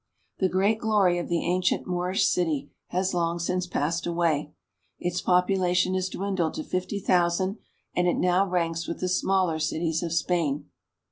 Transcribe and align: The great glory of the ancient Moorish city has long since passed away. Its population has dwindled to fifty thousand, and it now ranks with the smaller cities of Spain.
The 0.39 0.49
great 0.49 0.79
glory 0.79 1.19
of 1.19 1.29
the 1.29 1.45
ancient 1.45 1.85
Moorish 1.85 2.25
city 2.27 2.71
has 2.87 3.13
long 3.13 3.37
since 3.37 3.67
passed 3.67 4.07
away. 4.07 4.51
Its 4.97 5.21
population 5.21 5.93
has 5.93 6.09
dwindled 6.09 6.55
to 6.55 6.63
fifty 6.63 6.97
thousand, 6.99 7.59
and 7.95 8.07
it 8.07 8.17
now 8.17 8.47
ranks 8.49 8.87
with 8.87 8.99
the 8.99 9.07
smaller 9.07 9.59
cities 9.59 10.01
of 10.01 10.11
Spain. 10.11 10.71